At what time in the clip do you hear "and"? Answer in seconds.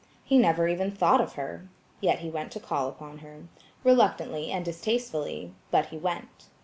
4.51-4.65